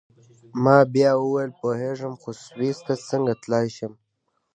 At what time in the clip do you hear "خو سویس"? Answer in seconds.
2.21-2.77